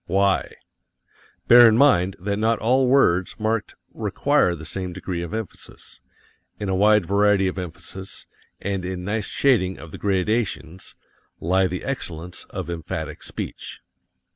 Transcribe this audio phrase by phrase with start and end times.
[0.07, 0.55] Why?
[1.47, 6.01] Bear in mind that not all words marked require the same degree of emphasis
[6.59, 8.25] in a wide variety of emphasis,
[8.59, 10.95] and in nice shading of the gradations,
[11.39, 13.79] lie the excellence of emphatic speech.